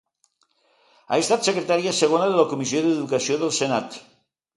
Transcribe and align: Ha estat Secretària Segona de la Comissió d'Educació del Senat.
Ha 1.09 1.19
estat 1.25 1.45
Secretària 1.49 1.93
Segona 1.97 2.29
de 2.31 2.39
la 2.39 2.47
Comissió 2.55 2.81
d'Educació 2.87 3.37
del 3.43 3.53
Senat. 3.59 4.01